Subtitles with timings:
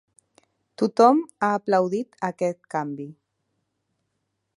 [0.81, 3.07] Tothom ha aplaudit aquest canvi.